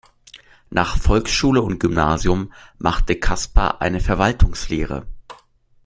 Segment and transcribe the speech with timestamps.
[0.71, 5.05] Nach Volksschule und Gymnasium machte Kasper eine Verwaltungslehre.